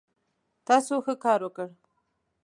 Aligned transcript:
تاسو 0.67 0.93
ښه 1.05 1.13
کار 1.25 1.39
وکړ 1.43 1.69